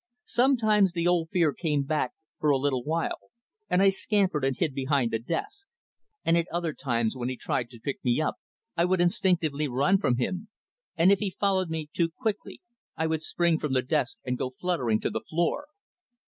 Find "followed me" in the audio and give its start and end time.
11.39-11.87